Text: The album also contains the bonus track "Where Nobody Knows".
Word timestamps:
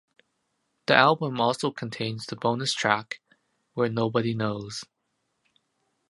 The 0.87 0.95
album 0.95 1.39
also 1.39 1.69
contains 1.69 2.25
the 2.25 2.35
bonus 2.35 2.73
track 2.73 3.21
"Where 3.75 3.87
Nobody 3.87 4.33
Knows". 4.33 4.83